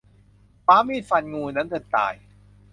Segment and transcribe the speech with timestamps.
[0.65, 2.13] คว้ามีดฟันงูนั้นจนตาย